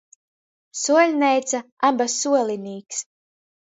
[0.83, 3.07] Suoļneica aba suolinīks.